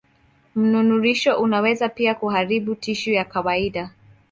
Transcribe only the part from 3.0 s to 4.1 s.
ya kawaida.